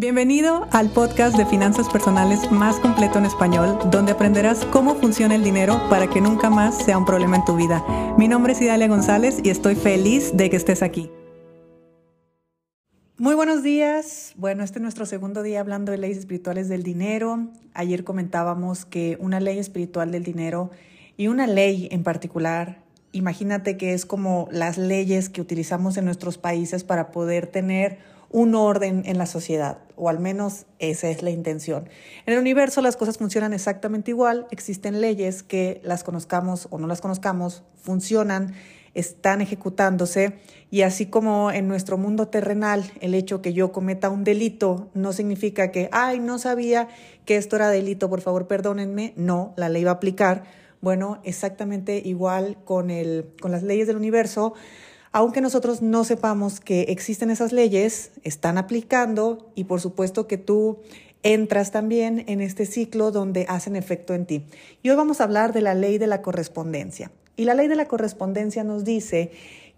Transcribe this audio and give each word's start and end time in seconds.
Bienvenido 0.00 0.66
al 0.72 0.88
podcast 0.88 1.36
de 1.36 1.44
finanzas 1.44 1.90
personales 1.90 2.50
más 2.50 2.76
completo 2.76 3.18
en 3.18 3.26
español, 3.26 3.78
donde 3.90 4.12
aprenderás 4.12 4.64
cómo 4.64 4.94
funciona 4.94 5.34
el 5.34 5.44
dinero 5.44 5.78
para 5.90 6.08
que 6.08 6.22
nunca 6.22 6.48
más 6.48 6.82
sea 6.82 6.96
un 6.96 7.04
problema 7.04 7.36
en 7.36 7.44
tu 7.44 7.54
vida. 7.54 7.84
Mi 8.16 8.26
nombre 8.26 8.54
es 8.54 8.62
Idalia 8.62 8.88
González 8.88 9.40
y 9.44 9.50
estoy 9.50 9.74
feliz 9.74 10.34
de 10.34 10.48
que 10.48 10.56
estés 10.56 10.82
aquí. 10.82 11.10
Muy 13.18 13.34
buenos 13.34 13.62
días. 13.62 14.32
Bueno, 14.38 14.64
este 14.64 14.78
es 14.78 14.82
nuestro 14.82 15.04
segundo 15.04 15.42
día 15.42 15.60
hablando 15.60 15.92
de 15.92 15.98
leyes 15.98 16.16
espirituales 16.16 16.70
del 16.70 16.82
dinero. 16.82 17.48
Ayer 17.74 18.02
comentábamos 18.02 18.86
que 18.86 19.18
una 19.20 19.38
ley 19.38 19.58
espiritual 19.58 20.12
del 20.12 20.24
dinero 20.24 20.70
y 21.18 21.28
una 21.28 21.46
ley 21.46 21.90
en 21.92 22.04
particular, 22.04 22.78
imagínate 23.12 23.76
que 23.76 23.92
es 23.92 24.06
como 24.06 24.48
las 24.50 24.78
leyes 24.78 25.28
que 25.28 25.42
utilizamos 25.42 25.98
en 25.98 26.06
nuestros 26.06 26.38
países 26.38 26.84
para 26.84 27.10
poder 27.12 27.48
tener 27.48 27.98
un 28.30 28.54
orden 28.54 29.02
en 29.06 29.18
la 29.18 29.26
sociedad, 29.26 29.78
o 29.96 30.08
al 30.08 30.20
menos 30.20 30.66
esa 30.78 31.10
es 31.10 31.22
la 31.22 31.30
intención. 31.30 31.88
En 32.26 32.34
el 32.34 32.40
universo 32.40 32.80
las 32.80 32.96
cosas 32.96 33.18
funcionan 33.18 33.52
exactamente 33.52 34.12
igual, 34.12 34.46
existen 34.50 35.00
leyes 35.00 35.42
que 35.42 35.80
las 35.84 36.04
conozcamos 36.04 36.68
o 36.70 36.78
no 36.78 36.86
las 36.86 37.00
conozcamos, 37.00 37.64
funcionan, 37.74 38.54
están 38.94 39.40
ejecutándose, 39.40 40.34
y 40.70 40.82
así 40.82 41.06
como 41.06 41.50
en 41.50 41.66
nuestro 41.66 41.98
mundo 41.98 42.28
terrenal 42.28 42.84
el 43.00 43.14
hecho 43.14 43.42
que 43.42 43.52
yo 43.52 43.72
cometa 43.72 44.10
un 44.10 44.24
delito 44.24 44.90
no 44.94 45.12
significa 45.12 45.72
que, 45.72 45.88
ay, 45.92 46.20
no 46.20 46.38
sabía 46.38 46.88
que 47.24 47.36
esto 47.36 47.56
era 47.56 47.68
delito, 47.68 48.08
por 48.08 48.20
favor 48.20 48.46
perdónenme, 48.46 49.12
no, 49.16 49.54
la 49.56 49.68
ley 49.68 49.84
va 49.84 49.92
a 49.92 49.94
aplicar. 49.94 50.44
Bueno, 50.80 51.20
exactamente 51.24 52.00
igual 52.02 52.56
con, 52.64 52.90
el, 52.90 53.34
con 53.40 53.50
las 53.50 53.62
leyes 53.62 53.86
del 53.86 53.96
universo 53.96 54.54
aunque 55.12 55.40
nosotros 55.40 55.82
no 55.82 56.04
sepamos 56.04 56.60
que 56.60 56.82
existen 56.82 57.30
esas 57.30 57.52
leyes, 57.52 58.12
están 58.22 58.58
aplicando 58.58 59.50
y 59.54 59.64
por 59.64 59.80
supuesto 59.80 60.26
que 60.26 60.38
tú 60.38 60.78
entras 61.22 61.72
también 61.72 62.24
en 62.28 62.40
este 62.40 62.64
ciclo 62.64 63.10
donde 63.10 63.46
hacen 63.48 63.76
efecto 63.76 64.14
en 64.14 64.26
ti. 64.26 64.44
Y 64.82 64.90
hoy 64.90 64.96
vamos 64.96 65.20
a 65.20 65.24
hablar 65.24 65.52
de 65.52 65.60
la 65.60 65.74
ley 65.74 65.98
de 65.98 66.06
la 66.06 66.22
correspondencia. 66.22 67.10
Y 67.36 67.44
la 67.44 67.54
ley 67.54 67.68
de 67.68 67.76
la 67.76 67.88
correspondencia 67.88 68.64
nos 68.64 68.84
dice 68.84 69.32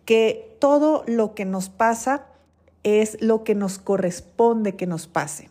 que 0.04 0.56
todo 0.58 1.04
lo 1.06 1.34
que 1.34 1.44
nos 1.44 1.68
pasa 1.68 2.26
es 2.82 3.20
lo 3.20 3.44
que 3.44 3.54
nos 3.54 3.78
corresponde 3.78 4.74
que 4.74 4.86
nos 4.86 5.06
pase. 5.06 5.48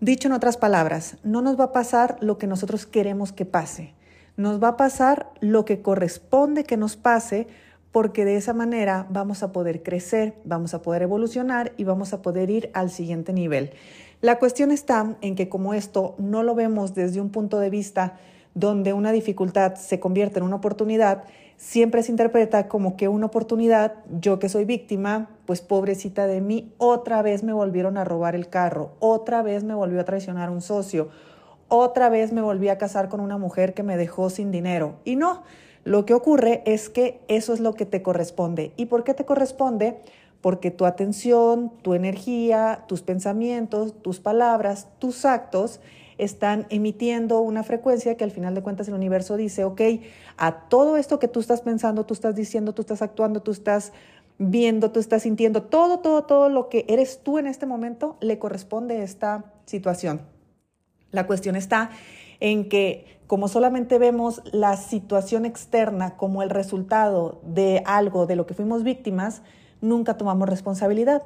Dicho 0.00 0.28
en 0.28 0.34
otras 0.34 0.56
palabras, 0.56 1.16
no 1.24 1.42
nos 1.42 1.58
va 1.58 1.64
a 1.64 1.72
pasar 1.72 2.18
lo 2.20 2.38
que 2.38 2.46
nosotros 2.46 2.86
queremos 2.86 3.32
que 3.32 3.44
pase. 3.44 3.94
Nos 4.36 4.62
va 4.62 4.68
a 4.68 4.76
pasar 4.76 5.32
lo 5.40 5.64
que 5.64 5.82
corresponde 5.82 6.64
que 6.64 6.76
nos 6.76 6.96
pase 6.96 7.48
porque 7.92 8.24
de 8.24 8.36
esa 8.36 8.52
manera 8.52 9.06
vamos 9.10 9.42
a 9.42 9.52
poder 9.52 9.82
crecer, 9.82 10.34
vamos 10.44 10.74
a 10.74 10.82
poder 10.82 11.02
evolucionar 11.02 11.72
y 11.76 11.84
vamos 11.84 12.12
a 12.12 12.22
poder 12.22 12.50
ir 12.50 12.70
al 12.74 12.90
siguiente 12.90 13.32
nivel. 13.32 13.70
La 14.20 14.38
cuestión 14.38 14.70
está 14.70 15.16
en 15.20 15.36
que 15.36 15.48
como 15.48 15.74
esto 15.74 16.14
no 16.18 16.42
lo 16.42 16.54
vemos 16.54 16.94
desde 16.94 17.20
un 17.20 17.30
punto 17.30 17.58
de 17.58 17.70
vista 17.70 18.18
donde 18.54 18.92
una 18.92 19.12
dificultad 19.12 19.76
se 19.76 20.00
convierte 20.00 20.40
en 20.40 20.44
una 20.44 20.56
oportunidad, 20.56 21.24
siempre 21.56 22.02
se 22.02 22.10
interpreta 22.10 22.66
como 22.66 22.96
que 22.96 23.08
una 23.08 23.26
oportunidad, 23.26 23.94
yo 24.20 24.38
que 24.38 24.48
soy 24.48 24.64
víctima, 24.64 25.30
pues 25.46 25.60
pobrecita 25.60 26.26
de 26.26 26.40
mí, 26.40 26.72
otra 26.78 27.22
vez 27.22 27.42
me 27.42 27.52
volvieron 27.52 27.96
a 27.96 28.04
robar 28.04 28.34
el 28.34 28.48
carro, 28.48 28.92
otra 28.98 29.42
vez 29.42 29.64
me 29.64 29.74
volvió 29.74 30.00
a 30.00 30.04
traicionar 30.04 30.50
un 30.50 30.60
socio, 30.60 31.08
otra 31.68 32.08
vez 32.08 32.32
me 32.32 32.40
volví 32.40 32.68
a 32.68 32.78
casar 32.78 33.08
con 33.08 33.20
una 33.20 33.38
mujer 33.38 33.74
que 33.74 33.82
me 33.82 33.96
dejó 33.96 34.30
sin 34.30 34.50
dinero. 34.50 34.96
Y 35.04 35.16
no, 35.16 35.42
lo 35.88 36.04
que 36.04 36.12
ocurre 36.12 36.62
es 36.66 36.90
que 36.90 37.18
eso 37.28 37.54
es 37.54 37.60
lo 37.60 37.72
que 37.72 37.86
te 37.86 38.02
corresponde. 38.02 38.72
¿Y 38.76 38.86
por 38.86 39.04
qué 39.04 39.14
te 39.14 39.24
corresponde? 39.24 39.96
Porque 40.42 40.70
tu 40.70 40.84
atención, 40.84 41.72
tu 41.80 41.94
energía, 41.94 42.84
tus 42.86 43.00
pensamientos, 43.00 43.94
tus 44.02 44.20
palabras, 44.20 44.88
tus 44.98 45.24
actos 45.24 45.80
están 46.18 46.66
emitiendo 46.68 47.40
una 47.40 47.62
frecuencia 47.62 48.18
que 48.18 48.24
al 48.24 48.32
final 48.32 48.54
de 48.54 48.62
cuentas 48.62 48.86
el 48.88 48.92
universo 48.92 49.38
dice, 49.38 49.64
ok, 49.64 49.80
a 50.36 50.68
todo 50.68 50.98
esto 50.98 51.18
que 51.18 51.26
tú 51.26 51.40
estás 51.40 51.62
pensando, 51.62 52.04
tú 52.04 52.12
estás 52.12 52.34
diciendo, 52.34 52.74
tú 52.74 52.82
estás 52.82 53.00
actuando, 53.00 53.40
tú 53.40 53.50
estás 53.50 53.94
viendo, 54.36 54.90
tú 54.90 55.00
estás 55.00 55.22
sintiendo, 55.22 55.62
todo, 55.62 56.00
todo, 56.00 56.24
todo 56.24 56.50
lo 56.50 56.68
que 56.68 56.84
eres 56.88 57.20
tú 57.22 57.38
en 57.38 57.46
este 57.46 57.64
momento 57.64 58.18
le 58.20 58.38
corresponde 58.38 59.00
a 59.00 59.04
esta 59.04 59.54
situación. 59.64 60.20
La 61.12 61.26
cuestión 61.26 61.56
está 61.56 61.88
en 62.40 62.68
que 62.68 63.17
como 63.28 63.46
solamente 63.46 63.98
vemos 63.98 64.40
la 64.52 64.76
situación 64.78 65.44
externa 65.44 66.16
como 66.16 66.42
el 66.42 66.48
resultado 66.48 67.40
de 67.44 67.82
algo 67.84 68.26
de 68.26 68.36
lo 68.36 68.46
que 68.46 68.54
fuimos 68.54 68.82
víctimas, 68.82 69.42
nunca 69.82 70.16
tomamos 70.16 70.48
responsabilidad. 70.48 71.22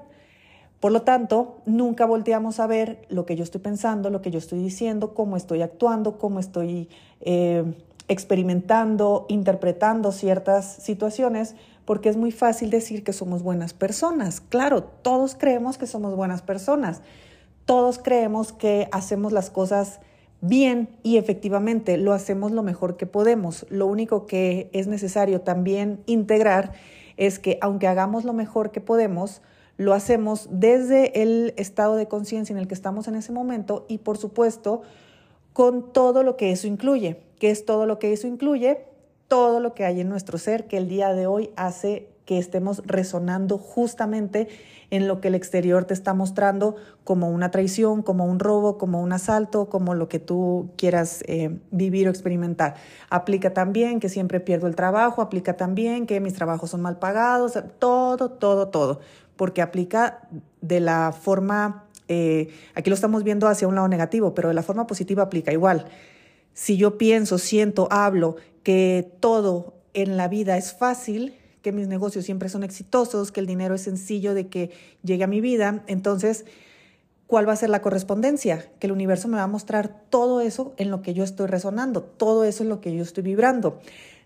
Por 0.81 0.91
lo 0.91 1.03
tanto, 1.03 1.63
nunca 1.65 2.05
volteamos 2.05 2.59
a 2.59 2.67
ver 2.67 3.07
lo 3.09 3.25
que 3.25 3.37
yo 3.37 3.45
estoy 3.45 3.61
pensando, 3.61 4.11
lo 4.11 4.21
que 4.21 4.33
yo 4.33 4.39
estoy 4.39 4.59
diciendo, 4.59 5.15
cómo 5.15 5.37
estoy 5.37 5.63
actuando, 5.63 6.19
cómo 6.19 6.41
estoy 6.41 6.89
eh, 7.21 7.73
experimentando, 8.09 9.25
interpretando 9.29 10.11
ciertas 10.11 10.75
situaciones, 10.83 11.55
porque 11.85 12.09
es 12.09 12.17
muy 12.17 12.33
fácil 12.33 12.71
decir 12.71 13.05
que 13.05 13.13
somos 13.13 13.45
buenas 13.45 13.75
personas. 13.75 14.41
Claro, 14.41 14.83
todos 14.83 15.37
creemos 15.37 15.79
que 15.79 15.87
somos 15.87 16.17
buenas 16.17 16.43
personas. 16.43 17.01
Todos 17.65 18.01
creemos 18.01 18.53
que 18.53 18.89
hacemos 18.91 19.31
las 19.31 19.51
cosas 19.51 20.01
bien 20.43 20.89
y 21.03 21.17
efectivamente 21.17 21.97
lo 21.97 22.13
hacemos 22.13 22.53
lo 22.53 22.63
mejor 22.63 22.99
que 22.99 23.07
podemos. 23.07 23.65
Lo 23.71 23.87
único 23.87 24.27
que 24.27 24.69
es 24.73 24.89
necesario 24.89 25.41
también 25.41 26.03
integrar 26.05 26.73
es 27.17 27.39
que 27.39 27.59
aunque 27.63 27.87
hagamos 27.87 28.25
lo 28.25 28.35
mejor 28.35 28.73
que 28.73 28.81
podemos, 28.81 29.41
lo 29.79 29.95
hacemos 29.95 30.49
desde 30.51 31.23
el 31.23 31.55
estado 31.57 31.97
de 31.97 32.09
conciencia 32.09 32.53
en 32.53 32.59
el 32.59 32.69
que 32.69 32.75
estamos 32.75 33.09
en 33.09 33.15
ese 33.15 33.33
momento 33.33 33.87
y 33.89 33.99
por 33.99 34.19
supuesto 34.19 34.83
con 35.53 35.93
todo 35.93 36.23
lo 36.23 36.37
que 36.37 36.51
eso 36.51 36.67
incluye. 36.67 37.21
¿Qué 37.39 37.51
es 37.51 37.65
todo 37.65 37.87
lo 37.87 37.99
que 37.99 38.13
eso 38.13 38.27
incluye? 38.27 38.85
Todo 39.29 39.61
lo 39.61 39.75
que 39.75 39.85
hay 39.85 40.01
en 40.01 40.09
nuestro 40.09 40.39
ser 40.39 40.67
que 40.67 40.77
el 40.77 40.89
día 40.89 41.13
de 41.15 41.27
hoy 41.27 41.51
hace 41.57 42.09
que 42.25 42.39
estemos 42.39 42.83
resonando 42.87 43.59
justamente 43.59 44.49
en 44.91 45.09
lo 45.09 45.21
que 45.21 45.29
el 45.29 45.35
exterior 45.35 45.87
te 45.87 45.95
está 45.95 46.13
mostrando 46.13 46.77
como 47.03 47.31
una 47.31 47.51
traición, 47.51 48.03
como 48.03 48.27
un 48.27 48.39
robo, 48.39 48.77
como 48.77 49.01
un 49.01 49.13
asalto, 49.13 49.71
como 49.71 49.95
lo 49.95 50.09
que 50.09 50.19
tú 50.19 50.71
quieras 50.77 51.25
eh, 51.27 51.59
vivir 51.71 52.09
o 52.09 52.11
experimentar. 52.11 52.75
Aplica 53.09 53.55
también 53.55 54.01
que 54.01 54.11
siempre 54.11 54.39
pierdo 54.39 54.67
el 54.67 54.77
trabajo, 54.77 55.23
aplica 55.23 55.57
también 55.57 56.07
que 56.07 56.21
mis 56.21 56.35
trabajos 56.35 56.71
son 56.71 56.83
mal 56.83 56.99
pagados, 56.99 57.59
todo, 57.79 58.31
todo, 58.33 58.69
todo, 58.69 59.01
porque 59.37 59.63
aplica 59.63 60.29
de 60.61 60.81
la 60.81 61.13
forma, 61.13 61.87
eh, 62.09 62.51
aquí 62.75 62.91
lo 62.91 62.95
estamos 62.95 63.25
viendo 63.25 63.49
hacia 63.49 63.67
un 63.67 63.75
lado 63.75 63.89
negativo, 63.89 64.35
pero 64.35 64.49
de 64.49 64.55
la 64.55 64.63
forma 64.63 64.87
positiva 64.87 65.23
aplica 65.23 65.53
igual. 65.53 65.87
Si 66.53 66.77
yo 66.77 66.99
pienso, 66.99 67.39
siento, 67.39 67.89
hablo 67.91 68.37
que 68.63 69.11
todo 69.21 69.73
en 69.95 70.19
la 70.19 70.29
vida 70.29 70.59
es 70.59 70.75
fácil, 70.75 71.35
que 71.63 71.73
mis 71.73 71.89
negocios 71.89 72.25
siempre 72.25 72.49
son 72.49 72.65
exitosos, 72.65 73.33
que 73.33 73.41
el 73.41 73.47
dinero 73.47 73.75
es 73.75 73.83
sencillo 73.83 74.35
de 74.35 74.49
que 74.49 74.71
llegue 75.03 75.25
a 75.25 75.29
mi 75.29 75.41
vida. 75.41 75.83
Entonces, 75.87 76.45
¿cuál 77.27 77.49
va 77.49 77.53
a 77.53 77.57
ser 77.57 77.71
la 77.71 77.81
correspondencia? 77.81 78.67
Que 78.79 78.89
el 78.89 78.93
universo 78.93 79.29
me 79.29 79.37
va 79.37 79.45
a 79.45 79.49
mostrar 79.49 80.03
todo 80.11 80.41
eso 80.41 80.75
en 80.77 80.91
lo 80.91 81.03
que 81.03 81.15
yo 81.15 81.25
estoy 81.25 81.47
resonando, 81.47 82.03
todo 82.03 82.45
eso 82.45 82.63
en 82.63 82.69
lo 82.69 82.81
que 82.81 82.95
yo 82.95 83.03
estoy 83.03 83.23
vibrando. 83.23 83.79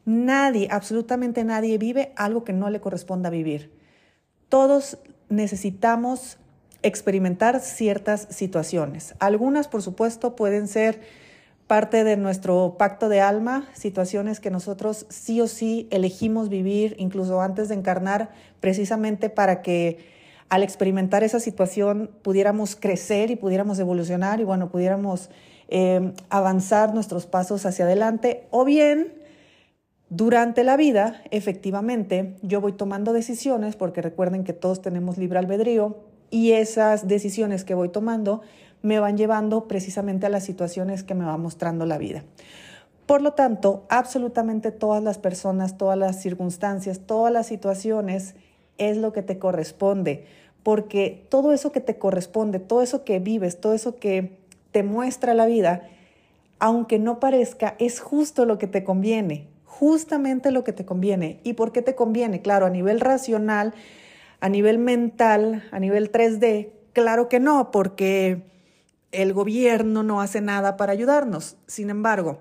Nadie, 0.04 0.69
absolutamente 0.70 1.44
nadie 1.44 1.78
vive 1.78 2.12
algo 2.16 2.44
que 2.44 2.52
no 2.52 2.70
le 2.70 2.80
corresponda 2.80 3.28
vivir. 3.28 3.70
Todos 4.48 4.98
necesitamos 5.28 6.38
experimentar 6.82 7.60
ciertas 7.60 8.28
situaciones. 8.30 9.14
Algunas, 9.18 9.66
por 9.68 9.82
supuesto, 9.82 10.36
pueden 10.36 10.68
ser 10.68 11.00
parte 11.66 12.04
de 12.04 12.16
nuestro 12.16 12.77
pacto 12.78 13.09
de 13.09 13.21
alma, 13.21 13.69
situaciones 13.75 14.41
que 14.41 14.50
nosotros 14.50 15.06
sí 15.09 15.41
o 15.41 15.49
sí 15.49 15.88
elegimos 15.91 16.49
vivir 16.49 16.94
incluso 16.99 17.41
antes 17.41 17.69
de 17.69 17.75
encarnar, 17.75 18.31
precisamente 18.60 19.31
para 19.31 19.62
que 19.62 19.99
al 20.49 20.62
experimentar 20.62 21.25
esa 21.25 21.41
situación 21.41 22.10
pudiéramos 22.22 22.77
crecer 22.77 23.31
y 23.31 23.37
pudiéramos 23.37 23.78
evolucionar 23.81 24.41
y 24.41 24.45
bueno, 24.45 24.68
pudiéramos 24.71 25.28
eh, 25.68 26.13
avanzar 26.30 26.95
nuestros 26.95 27.27
pasos 27.27 27.66
hacia 27.66 27.84
adelante. 27.84 28.47
O 28.51 28.65
bien 28.65 29.15
durante 30.09 30.62
la 30.62 30.77
vida, 30.77 31.21
efectivamente, 31.33 32.36
yo 32.42 32.60
voy 32.60 32.74
tomando 32.74 33.12
decisiones, 33.12 33.74
porque 33.74 34.03
recuerden 34.03 34.45
que 34.45 34.53
todos 34.53 34.80
tenemos 34.80 35.19
libre 35.19 35.41
albedrío, 35.41 35.97
y 36.30 36.53
esas 36.53 37.07
decisiones 37.09 37.65
que 37.65 37.74
voy 37.74 37.89
tomando 37.89 38.42
me 38.86 39.00
van 39.00 39.16
llevando 39.16 39.66
precisamente 39.66 40.27
a 40.27 40.28
las 40.28 40.44
situaciones 40.44 41.03
que 41.03 41.15
me 41.15 41.24
va 41.24 41.36
mostrando 41.36 41.86
la 41.86 41.98
vida. 41.98 42.22
Por 43.04 43.21
lo 43.21 43.33
tanto, 43.33 43.84
absolutamente 43.88 44.71
todas 44.71 45.03
las 45.03 45.18
personas, 45.18 45.77
todas 45.77 45.98
las 45.98 46.22
circunstancias, 46.22 47.00
todas 47.04 47.33
las 47.33 47.48
situaciones 47.48 48.36
es 48.78 48.97
lo 48.97 49.12
que 49.12 49.22
te 49.22 49.38
corresponde, 49.38 50.24
porque 50.62 51.27
todo 51.28 51.53
eso 51.53 51.72
que 51.72 51.80
te 51.80 51.98
corresponde, 51.98 52.60
todo 52.60 52.80
eso 52.80 53.04
que 53.04 53.18
vives, 53.18 53.60
todo 53.60 53.74
eso 53.74 53.97
que 53.97 54.38
te 54.71 54.84
muestra 54.84 55.34
la 55.34 55.47
vida, 55.47 55.88
aunque 56.60 57.00
no 57.00 57.18
parezca, 57.18 57.74
es 57.80 57.98
justo 57.98 58.44
lo 58.44 58.56
que 58.56 58.68
te 58.68 58.84
conviene, 58.84 59.48
justamente 59.65 60.53
lo 60.53 60.62
que 60.62 60.72
te 60.72 60.84
conviene. 60.84 61.41
¿Y 61.42 61.54
por 61.54 61.72
qué 61.72 61.83
te 61.83 61.97
conviene? 61.97 62.41
Claro, 62.41 62.66
a 62.66 62.71
nivel 62.71 63.00
racional, 63.00 63.74
a 64.38 64.48
nivel 64.48 64.78
mental, 64.78 65.65
a 65.72 65.80
nivel 65.80 66.12
3D, 66.12 66.71
claro 66.92 67.28
que 67.28 67.41
no, 67.41 67.72
porque 67.72 68.55
el 69.12 69.32
gobierno 69.32 70.03
no 70.03 70.20
hace 70.20 70.41
nada 70.41 70.76
para 70.76 70.92
ayudarnos. 70.92 71.56
Sin 71.66 71.91
embargo, 71.91 72.38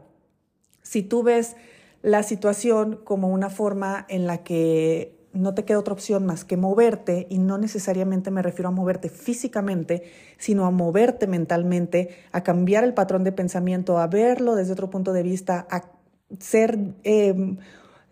si 0.81 1.03
tú 1.03 1.23
ves 1.23 1.55
la 2.01 2.23
situación 2.23 2.99
como 3.03 3.29
una 3.29 3.49
forma 3.49 4.05
en 4.09 4.27
la 4.27 4.43
que 4.43 5.15
no 5.35 5.53
te 5.53 5.65
queda 5.65 5.79
otra 5.79 5.93
opción 5.93 6.25
más 6.25 6.45
que 6.45 6.57
moverte, 6.57 7.27
y 7.29 7.39
no 7.39 7.57
necesariamente 7.57 8.31
me 8.31 8.41
refiero 8.41 8.69
a 8.69 8.71
moverte 8.71 9.09
físicamente, 9.09 10.03
sino 10.37 10.65
a 10.65 10.71
moverte 10.71 11.27
mentalmente, 11.27 12.15
a 12.31 12.41
cambiar 12.41 12.83
el 12.83 12.93
patrón 12.93 13.23
de 13.23 13.31
pensamiento, 13.31 13.97
a 13.97 14.07
verlo 14.07 14.55
desde 14.55 14.71
otro 14.71 14.89
punto 14.89 15.11
de 15.13 15.23
vista, 15.23 15.67
a 15.69 15.91
ser, 16.39 16.77
em, 17.03 17.57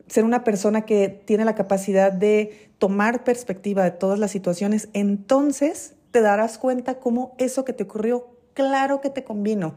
ser 0.07 0.25
una 0.25 0.43
persona 0.43 0.81
que 0.81 1.07
tiene 1.07 1.45
la 1.45 1.55
capacidad 1.55 2.11
de 2.11 2.71
tomar 2.77 3.23
perspectiva 3.23 3.83
de 3.83 3.91
todas 3.91 4.19
las 4.19 4.31
situaciones, 4.31 4.89
entonces 4.93 5.95
te 6.11 6.21
darás 6.21 6.57
cuenta 6.57 6.99
cómo 6.99 7.35
eso 7.37 7.63
que 7.63 7.73
te 7.73 7.83
ocurrió, 7.83 8.32
claro 8.53 9.01
que 9.01 9.09
te 9.09 9.23
convino, 9.23 9.75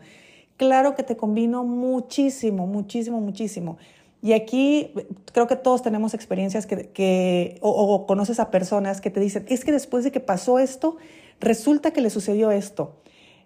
claro 0.56 0.94
que 0.94 1.02
te 1.02 1.16
convino 1.16 1.64
muchísimo, 1.64 2.66
muchísimo, 2.66 3.20
muchísimo. 3.20 3.78
Y 4.22 4.32
aquí 4.32 4.92
creo 5.32 5.46
que 5.46 5.56
todos 5.56 5.82
tenemos 5.82 6.14
experiencias 6.14 6.66
que, 6.66 7.58
o, 7.60 8.06
conoces 8.06 8.40
a 8.40 8.50
personas 8.50 9.00
que 9.00 9.10
te 9.10 9.20
dicen, 9.20 9.44
es 9.48 9.64
que 9.64 9.72
después 9.72 10.04
de 10.04 10.10
que 10.10 10.20
pasó 10.20 10.58
esto, 10.58 10.96
resulta 11.38 11.92
que 11.92 12.00
le 12.00 12.10
sucedió 12.10 12.50
esto. 12.50 12.96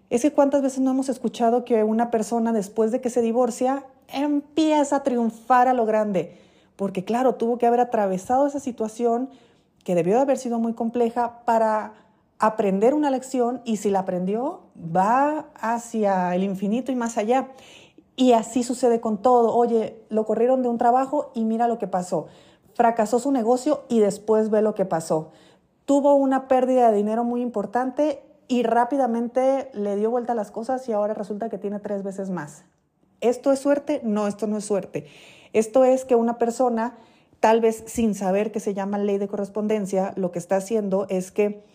Es 0.09 0.23
que 0.23 0.31
cuántas 0.31 0.61
veces 0.61 0.79
no 0.79 0.91
hemos 0.91 1.09
escuchado 1.09 1.65
que 1.65 1.83
una 1.83 2.09
persona 2.11 2.51
después 2.51 2.91
de 2.91 2.99
que 2.99 3.09
se 3.09 3.21
divorcia 3.21 3.85
empieza 4.07 4.97
a 4.97 5.03
triunfar 5.03 5.67
a 5.67 5.73
lo 5.73 5.85
grande, 5.85 6.35
porque 6.75 7.03
claro, 7.05 7.35
tuvo 7.35 7.57
que 7.57 7.65
haber 7.65 7.79
atravesado 7.79 8.47
esa 8.47 8.59
situación 8.59 9.29
que 9.83 9.95
debió 9.95 10.15
de 10.15 10.21
haber 10.21 10.37
sido 10.37 10.59
muy 10.59 10.73
compleja 10.73 11.43
para 11.45 11.93
aprender 12.41 12.95
una 12.95 13.11
lección 13.11 13.61
y 13.65 13.77
si 13.77 13.91
la 13.91 13.99
aprendió, 13.99 14.61
va 14.75 15.45
hacia 15.55 16.35
el 16.35 16.43
infinito 16.43 16.91
y 16.91 16.95
más 16.95 17.19
allá. 17.19 17.49
Y 18.15 18.33
así 18.33 18.63
sucede 18.63 18.99
con 18.99 19.21
todo. 19.21 19.55
Oye, 19.55 20.03
lo 20.09 20.25
corrieron 20.25 20.63
de 20.63 20.67
un 20.67 20.79
trabajo 20.79 21.31
y 21.35 21.45
mira 21.45 21.67
lo 21.67 21.77
que 21.77 21.87
pasó. 21.87 22.25
Fracasó 22.73 23.19
su 23.19 23.31
negocio 23.31 23.83
y 23.89 23.99
después 23.99 24.49
ve 24.49 24.63
lo 24.63 24.73
que 24.73 24.85
pasó. 24.85 25.29
Tuvo 25.85 26.15
una 26.15 26.47
pérdida 26.47 26.89
de 26.89 26.97
dinero 26.97 27.23
muy 27.23 27.41
importante 27.41 28.23
y 28.47 28.63
rápidamente 28.63 29.69
le 29.73 29.95
dio 29.95 30.09
vuelta 30.09 30.33
a 30.33 30.35
las 30.35 30.49
cosas 30.49 30.89
y 30.89 30.93
ahora 30.93 31.13
resulta 31.13 31.47
que 31.47 31.59
tiene 31.59 31.79
tres 31.79 32.01
veces 32.01 32.31
más. 32.31 32.63
¿Esto 33.21 33.51
es 33.51 33.59
suerte? 33.59 34.01
No, 34.03 34.25
esto 34.25 34.47
no 34.47 34.57
es 34.57 34.65
suerte. 34.65 35.05
Esto 35.53 35.85
es 35.85 36.05
que 36.05 36.15
una 36.15 36.39
persona, 36.39 36.97
tal 37.39 37.61
vez 37.61 37.83
sin 37.85 38.15
saber 38.15 38.51
que 38.51 38.59
se 38.59 38.73
llama 38.73 38.97
ley 38.97 39.19
de 39.19 39.27
correspondencia, 39.27 40.13
lo 40.15 40.31
que 40.31 40.39
está 40.39 40.55
haciendo 40.55 41.05
es 41.07 41.31
que 41.31 41.69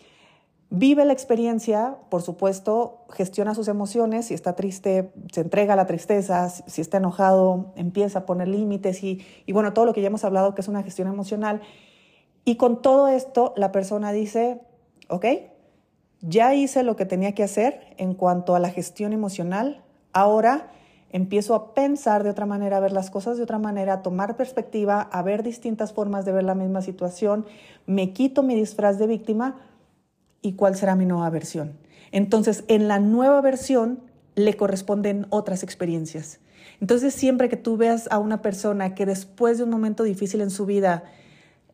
Vive 0.69 1.05
la 1.05 1.13
experiencia, 1.13 1.95
por 2.09 2.21
supuesto, 2.21 3.05
gestiona 3.09 3.55
sus 3.55 3.69
emociones, 3.69 4.25
si 4.25 4.33
está 4.33 4.53
triste, 4.53 5.13
se 5.31 5.41
entrega 5.41 5.73
a 5.73 5.75
la 5.77 5.87
tristeza, 5.87 6.49
si 6.49 6.81
está 6.81 6.97
enojado, 6.97 7.71
empieza 7.77 8.19
a 8.19 8.25
poner 8.25 8.49
límites 8.49 9.01
y, 9.01 9.25
y, 9.45 9.53
bueno, 9.53 9.71
todo 9.71 9.85
lo 9.85 9.93
que 9.93 10.01
ya 10.01 10.07
hemos 10.07 10.25
hablado 10.25 10.55
que 10.55 10.61
es 10.61 10.67
una 10.67 10.83
gestión 10.83 11.07
emocional. 11.07 11.61
Y 12.43 12.55
con 12.55 12.81
todo 12.81 13.07
esto, 13.07 13.53
la 13.55 13.71
persona 13.71 14.11
dice, 14.11 14.59
ok, 15.07 15.25
ya 16.21 16.53
hice 16.53 16.83
lo 16.83 16.97
que 16.97 17.05
tenía 17.05 17.33
que 17.33 17.43
hacer 17.43 17.95
en 17.97 18.13
cuanto 18.13 18.53
a 18.53 18.59
la 18.59 18.69
gestión 18.69 19.13
emocional, 19.13 19.83
ahora 20.11 20.71
empiezo 21.11 21.55
a 21.55 21.73
pensar 21.73 22.23
de 22.23 22.29
otra 22.29 22.45
manera, 22.45 22.77
a 22.77 22.81
ver 22.81 22.91
las 22.91 23.09
cosas 23.09 23.37
de 23.37 23.43
otra 23.43 23.59
manera, 23.59 23.93
a 23.93 24.01
tomar 24.01 24.35
perspectiva, 24.35 25.01
a 25.01 25.21
ver 25.21 25.43
distintas 25.43 25.93
formas 25.93 26.25
de 26.25 26.33
ver 26.33 26.43
la 26.43 26.55
misma 26.55 26.81
situación, 26.81 27.45
me 27.85 28.11
quito 28.11 28.43
mi 28.43 28.55
disfraz 28.55 28.97
de 28.97 29.07
víctima 29.07 29.55
y 30.41 30.53
cuál 30.53 30.75
será 30.75 30.95
mi 30.95 31.05
nueva 31.05 31.29
versión. 31.29 31.77
Entonces, 32.11 32.63
en 32.67 32.87
la 32.87 32.99
nueva 32.99 33.41
versión 33.41 33.99
le 34.35 34.55
corresponden 34.55 35.27
otras 35.29 35.63
experiencias. 35.63 36.39
Entonces, 36.79 37.13
siempre 37.13 37.49
que 37.49 37.57
tú 37.57 37.77
veas 37.77 38.07
a 38.11 38.19
una 38.19 38.41
persona 38.41 38.95
que 38.95 39.05
después 39.05 39.57
de 39.57 39.63
un 39.63 39.69
momento 39.69 40.03
difícil 40.03 40.41
en 40.41 40.51
su 40.51 40.65
vida 40.65 41.03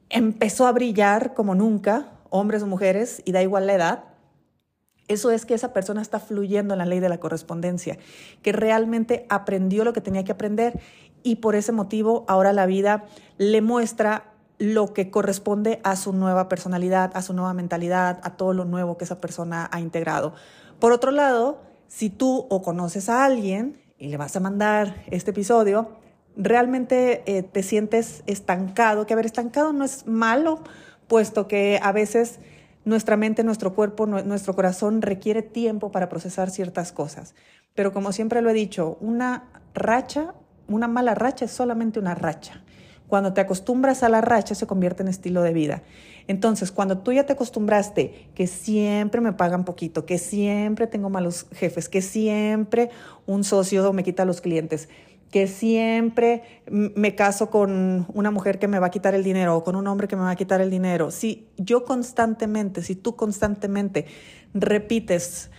empezó 0.09 0.67
a 0.67 0.71
brillar 0.71 1.33
como 1.33 1.55
nunca, 1.55 2.13
hombres 2.29 2.63
o 2.63 2.67
mujeres, 2.67 3.21
y 3.25 3.31
da 3.31 3.41
igual 3.41 3.67
la 3.67 3.73
edad, 3.73 4.03
eso 5.07 5.31
es 5.31 5.45
que 5.45 5.53
esa 5.53 5.73
persona 5.73 6.01
está 6.01 6.19
fluyendo 6.19 6.73
en 6.73 6.77
la 6.77 6.85
ley 6.85 6.99
de 6.99 7.09
la 7.09 7.19
correspondencia, 7.19 7.97
que 8.41 8.53
realmente 8.53 9.25
aprendió 9.29 9.83
lo 9.83 9.93
que 9.93 10.01
tenía 10.01 10.23
que 10.23 10.31
aprender 10.31 10.79
y 11.23 11.37
por 11.37 11.55
ese 11.55 11.71
motivo 11.71 12.25
ahora 12.27 12.53
la 12.53 12.65
vida 12.65 13.05
le 13.37 13.61
muestra 13.61 14.32
lo 14.63 14.93
que 14.93 15.11
corresponde 15.11 15.81
a 15.83 15.97
su 15.97 16.13
nueva 16.13 16.47
personalidad, 16.47 17.11
a 17.15 17.21
su 17.21 17.33
nueva 17.33 17.53
mentalidad, 17.53 18.21
a 18.23 18.37
todo 18.37 18.53
lo 18.53 18.63
nuevo 18.63 18.97
que 18.97 19.03
esa 19.03 19.19
persona 19.19 19.67
ha 19.73 19.81
integrado. 19.81 20.35
Por 20.79 20.93
otro 20.93 21.11
lado, 21.11 21.59
si 21.89 22.09
tú 22.09 22.47
o 22.49 22.61
conoces 22.61 23.09
a 23.09 23.25
alguien 23.25 23.81
y 23.97 24.07
le 24.07 24.15
vas 24.15 24.37
a 24.37 24.39
mandar 24.39 25.03
este 25.11 25.31
episodio, 25.31 25.97
realmente 26.37 27.23
eh, 27.25 27.43
te 27.43 27.61
sientes 27.61 28.23
estancado, 28.25 29.05
que 29.05 29.11
haber 29.11 29.25
estancado 29.25 29.73
no 29.73 29.83
es 29.83 30.07
malo, 30.07 30.63
puesto 31.09 31.45
que 31.45 31.77
a 31.83 31.91
veces 31.91 32.39
nuestra 32.85 33.17
mente, 33.17 33.43
nuestro 33.43 33.75
cuerpo, 33.75 34.07
nuestro 34.07 34.55
corazón 34.55 35.01
requiere 35.01 35.41
tiempo 35.41 35.91
para 35.91 36.07
procesar 36.07 36.49
ciertas 36.49 36.93
cosas. 36.93 37.35
Pero 37.75 37.91
como 37.91 38.13
siempre 38.13 38.41
lo 38.41 38.49
he 38.49 38.53
dicho, 38.53 38.97
una 39.01 39.43
racha, 39.73 40.35
una 40.69 40.87
mala 40.87 41.15
racha 41.15 41.43
es 41.43 41.51
solamente 41.51 41.99
una 41.99 42.15
racha. 42.15 42.63
Cuando 43.13 43.31
te 43.31 43.41
acostumbras 43.41 44.01
a 44.01 44.09
la 44.09 44.21
racha 44.21 44.55
se 44.55 44.65
convierte 44.65 45.03
en 45.03 45.07
estilo 45.07 45.43
de 45.43 45.53
vida. 45.53 45.83
Entonces, 46.27 46.71
cuando 46.71 46.97
tú 46.97 47.11
ya 47.11 47.27
te 47.27 47.33
acostumbraste 47.33 48.31
que 48.33 48.47
siempre 48.47 49.21
me 49.21 49.33
pagan 49.33 49.65
poquito, 49.65 50.07
que 50.07 50.17
siempre 50.17 50.87
tengo 50.87 51.11
malos 51.11 51.45
jefes, 51.51 51.89
que 51.89 52.01
siempre 52.01 52.89
un 53.27 53.43
socio 53.43 53.93
me 53.93 54.03
quita 54.03 54.25
los 54.25 54.41
clientes, 54.41 54.89
que 55.29 55.45
siempre 55.45 56.41
me 56.71 57.13
caso 57.13 57.51
con 57.51 58.07
una 58.15 58.31
mujer 58.31 58.57
que 58.57 58.67
me 58.67 58.79
va 58.79 58.87
a 58.87 58.89
quitar 58.89 59.13
el 59.13 59.23
dinero 59.23 59.57
o 59.57 59.63
con 59.63 59.75
un 59.75 59.85
hombre 59.85 60.07
que 60.07 60.15
me 60.15 60.23
va 60.23 60.31
a 60.31 60.35
quitar 60.35 60.59
el 60.59 60.71
dinero. 60.71 61.11
Si 61.11 61.49
yo 61.57 61.85
constantemente, 61.85 62.81
si 62.81 62.95
tú 62.95 63.15
constantemente 63.15 64.07
repites 64.55 65.51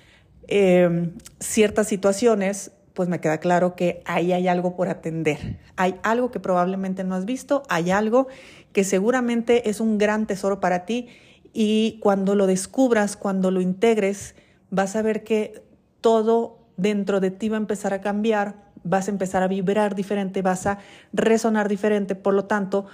eh, 0.48 1.12
ciertas 1.38 1.86
situaciones, 1.86 2.72
pues 2.94 3.08
me 3.08 3.20
queda 3.20 3.38
claro 3.38 3.74
que 3.74 4.02
ahí 4.06 4.32
hay 4.32 4.48
algo 4.48 4.76
por 4.76 4.88
atender. 4.88 5.58
Hay 5.76 5.96
algo 6.02 6.30
que 6.30 6.40
probablemente 6.40 7.04
no 7.04 7.16
has 7.16 7.24
visto, 7.24 7.64
hay 7.68 7.90
algo 7.90 8.28
que 8.72 8.84
seguramente 8.84 9.68
es 9.68 9.80
un 9.80 9.98
gran 9.98 10.26
tesoro 10.26 10.60
para 10.60 10.86
ti 10.86 11.08
y 11.52 11.98
cuando 12.00 12.34
lo 12.34 12.46
descubras, 12.46 13.16
cuando 13.16 13.50
lo 13.50 13.60
integres, 13.60 14.36
vas 14.70 14.96
a 14.96 15.02
ver 15.02 15.24
que 15.24 15.62
todo 16.00 16.58
dentro 16.76 17.20
de 17.20 17.30
ti 17.30 17.48
va 17.48 17.56
a 17.56 17.60
empezar 17.60 17.92
a 17.92 18.00
cambiar, 18.00 18.56
vas 18.84 19.08
a 19.08 19.10
empezar 19.10 19.42
a 19.42 19.48
vibrar 19.48 19.94
diferente, 19.94 20.42
vas 20.42 20.66
a 20.66 20.78
resonar 21.12 21.68
diferente, 21.68 22.14
por 22.14 22.34
lo 22.34 22.44
tanto, 22.44 22.86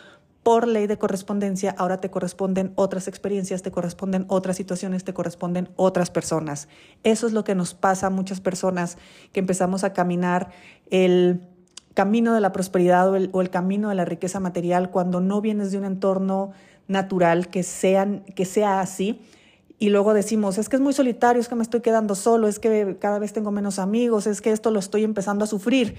por 0.42 0.66
ley 0.66 0.86
de 0.86 0.96
correspondencia, 0.96 1.74
ahora 1.76 1.98
te 1.98 2.10
corresponden 2.10 2.72
otras 2.74 3.08
experiencias, 3.08 3.62
te 3.62 3.70
corresponden 3.70 4.24
otras 4.28 4.56
situaciones, 4.56 5.04
te 5.04 5.12
corresponden 5.12 5.68
otras 5.76 6.10
personas. 6.10 6.68
Eso 7.04 7.26
es 7.26 7.32
lo 7.32 7.44
que 7.44 7.54
nos 7.54 7.74
pasa 7.74 8.06
a 8.06 8.10
muchas 8.10 8.40
personas 8.40 8.96
que 9.32 9.40
empezamos 9.40 9.84
a 9.84 9.92
caminar 9.92 10.50
el 10.90 11.46
camino 11.94 12.32
de 12.32 12.40
la 12.40 12.52
prosperidad 12.52 13.10
o 13.10 13.16
el, 13.16 13.50
camino 13.50 13.90
de 13.90 13.94
la 13.94 14.04
riqueza 14.04 14.40
material 14.40 14.90
cuando 14.90 15.20
no 15.20 15.40
vienes 15.40 15.72
de 15.72 15.78
un 15.78 15.84
entorno 15.84 16.52
natural 16.88 17.48
que, 17.48 17.62
sean, 17.62 18.24
que 18.34 18.46
sea 18.46 18.80
así. 18.80 19.20
Y 19.78 19.90
luego 19.90 20.14
decimos, 20.14 20.58
es 20.58 20.68
que 20.68 20.76
es 20.76 20.82
muy 20.82 20.92
solitario, 20.92 21.40
es 21.40 21.48
que 21.48 21.54
me 21.54 21.62
estoy 21.62 21.80
quedando 21.80 22.14
solo, 22.14 22.48
es 22.48 22.58
que 22.58 22.96
cada 22.98 23.18
vez 23.18 23.32
tengo 23.32 23.50
menos 23.50 23.78
amigos, 23.78 24.26
es 24.26 24.40
que 24.40 24.52
esto 24.52 24.70
lo 24.70 24.78
estoy 24.78 25.04
empezando 25.04 25.44
a 25.44 25.46
sufrir. 25.46 25.96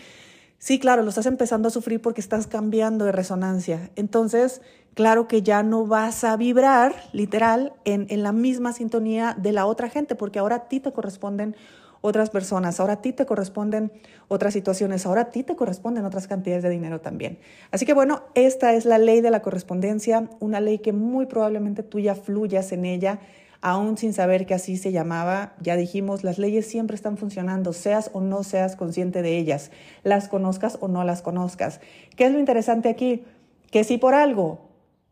Sí, 0.61 0.77
claro, 0.77 1.01
lo 1.01 1.09
estás 1.09 1.25
empezando 1.25 1.69
a 1.69 1.71
sufrir 1.71 2.03
porque 2.03 2.21
estás 2.21 2.45
cambiando 2.45 3.05
de 3.05 3.11
resonancia. 3.11 3.89
Entonces, 3.95 4.61
claro 4.93 5.27
que 5.27 5.41
ya 5.41 5.63
no 5.63 5.87
vas 5.87 6.23
a 6.23 6.37
vibrar, 6.37 6.93
literal, 7.13 7.73
en, 7.83 8.05
en, 8.11 8.21
la 8.21 8.31
misma 8.31 8.71
sintonía 8.71 9.35
de 9.39 9.53
la 9.53 9.65
otra 9.65 9.89
gente, 9.89 10.13
porque 10.13 10.37
ahora 10.37 10.57
a 10.57 10.67
ti 10.67 10.79
te 10.79 10.91
corresponden 10.91 11.55
otras 12.01 12.29
personas, 12.29 12.79
ahora 12.79 12.93
a 12.93 13.01
ti 13.01 13.11
te 13.11 13.25
corresponden 13.25 13.91
otras 14.27 14.53
situaciones, 14.53 15.07
ahora 15.07 15.21
a 15.21 15.29
ti 15.31 15.41
te 15.41 15.55
corresponden 15.55 16.05
otras 16.05 16.27
cantidades 16.27 16.61
de 16.61 16.69
dinero 16.69 17.01
también. 17.01 17.39
Así 17.71 17.87
que 17.87 17.95
bueno, 17.95 18.21
esta 18.35 18.75
es 18.75 18.85
la 18.85 18.99
ley 18.99 19.21
de 19.21 19.31
la 19.31 19.41
correspondencia, 19.41 20.29
una 20.39 20.61
ley 20.61 20.77
que 20.77 20.93
muy 20.93 21.25
probablemente 21.25 21.81
tú 21.81 21.97
ya 21.97 22.13
fluyas 22.13 22.71
en 22.71 22.85
ella 22.85 23.19
aún 23.61 23.97
sin 23.97 24.13
saber 24.13 24.45
que 24.45 24.55
así 24.55 24.75
se 24.75 24.91
llamaba, 24.91 25.53
ya 25.61 25.75
dijimos, 25.75 26.23
las 26.23 26.39
leyes 26.39 26.65
siempre 26.65 26.95
están 26.95 27.17
funcionando, 27.17 27.73
seas 27.73 28.09
o 28.13 28.21
no 28.21 28.43
seas 28.43 28.75
consciente 28.75 29.21
de 29.21 29.37
ellas, 29.37 29.71
las 30.03 30.27
conozcas 30.27 30.77
o 30.81 30.87
no 30.87 31.03
las 31.03 31.21
conozcas. 31.21 31.79
¿Qué 32.15 32.25
es 32.25 32.31
lo 32.31 32.39
interesante 32.39 32.89
aquí? 32.89 33.23
Que 33.69 33.83
si 33.83 33.97
por 33.97 34.15
algo 34.15 34.59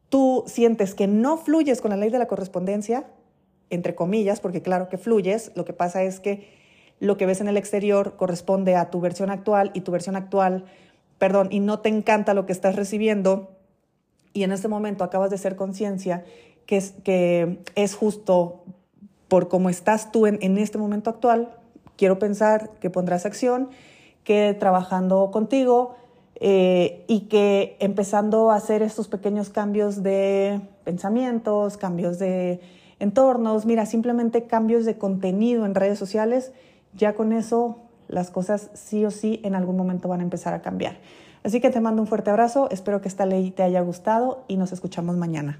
tú 0.10 0.44
sientes 0.48 0.96
que 0.96 1.08
no 1.08 1.38
fluyes 1.38 1.82
con 1.82 1.92
la 1.92 1.98
ley 1.98 2.10
de 2.10 2.18
la 2.18 2.28
correspondencia, 2.28 3.06
entre 3.70 3.94
comillas, 3.94 4.40
porque 4.40 4.64
claro 4.64 4.90
que 4.90 4.98
fluyes, 4.98 5.52
lo 5.56 5.64
que 5.64 5.74
pasa 5.74 6.02
es 6.04 6.20
que 6.20 6.50
lo 7.00 7.18
que 7.18 7.28
ves 7.28 7.42
en 7.42 7.48
el 7.48 7.58
exterior 7.58 8.16
corresponde 8.18 8.76
a 8.76 8.90
tu 8.90 9.00
versión 9.00 9.30
actual 9.30 9.70
y 9.76 9.82
tu 9.82 9.92
versión 9.92 10.16
actual, 10.16 10.66
perdón, 11.20 11.50
y 11.52 11.60
no 11.60 11.80
te 11.80 11.90
encanta 11.90 12.34
lo 12.34 12.48
que 12.48 12.52
estás 12.52 12.76
recibiendo, 12.76 13.56
y 14.34 14.44
en 14.44 14.52
este 14.52 14.68
momento 14.68 15.04
acabas 15.04 15.30
de 15.30 15.38
ser 15.38 15.56
conciencia 15.56 16.24
que 16.70 17.58
es, 17.74 17.96
justo 17.96 18.64
por 19.28 19.48
cómo 19.48 19.70
estás 19.70 20.12
tú 20.12 20.28
en, 20.28 20.58
este 20.60 20.78
momento 20.78 21.10
actual, 21.10 21.50
quiero 21.98 22.20
pensar 22.20 22.70
que 22.80 22.92
pondrás 22.92 23.26
acción, 23.26 23.70
que 24.24 24.56
trabajando 24.60 25.32
contigo 25.32 25.96
eh, 26.36 27.06
y 27.08 27.22
que 27.22 27.76
empezando 27.80 28.52
a 28.52 28.56
hacer 28.56 28.84
estos 28.84 29.08
pequeños 29.08 29.50
cambios 29.50 30.04
de 30.04 30.62
pensamientos, 30.84 31.78
cambios 31.78 32.20
de 32.20 32.62
entornos, 33.00 33.66
mira, 33.66 33.88
simplemente 33.88 34.46
cambios 34.46 34.86
de 34.86 35.00
contenido 35.00 35.66
en 35.66 35.74
redes 35.74 35.98
sociales, 35.98 36.52
ya 36.94 37.16
con 37.16 37.34
eso 37.34 37.78
las 38.08 38.30
cosas 38.30 38.70
sí 38.76 39.06
o 39.06 39.12
sí 39.12 39.40
en 39.44 39.56
algún 39.56 39.76
momento 39.76 40.08
van 40.08 40.20
a 40.20 40.24
empezar 40.24 40.54
a 40.54 40.62
cambiar. 40.62 40.98
Así 41.44 41.62
que 41.62 41.72
te 41.72 41.82
mando 41.82 42.02
un 42.04 42.08
fuerte 42.08 42.30
abrazo, 42.30 42.70
espero 42.70 43.02
que 43.02 43.08
esta 43.08 43.26
ley 43.26 43.50
te 43.50 43.64
haya 43.64 43.82
gustado 43.82 44.44
y 44.48 44.58
nos 44.58 44.72
escuchamos 44.72 45.18
mañana. 45.18 45.60